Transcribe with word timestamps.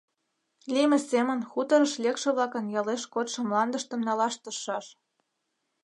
Лийме 0.73 0.99
семын 1.11 1.39
хуторыш 1.51 1.93
лекше-влакын 2.03 2.65
ялеш 2.79 3.03
кодшо 3.13 3.39
мландыштым 3.47 4.01
налаш 4.07 4.35
тыршаш. 4.43 4.85